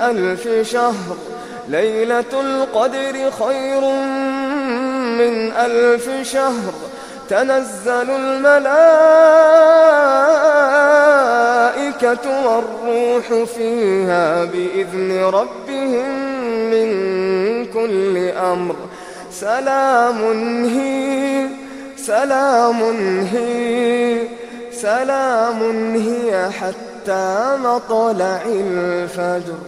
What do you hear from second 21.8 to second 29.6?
سلام هي سلام هي حتى مطلع الفجر